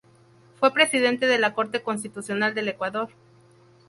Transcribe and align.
Fue 0.59 0.73
Presidente 0.73 1.27
de 1.27 1.37
la 1.37 1.53
Corte 1.53 1.83
Constitucional 1.83 2.55
del 2.55 2.69
Ecuador. 2.69 3.09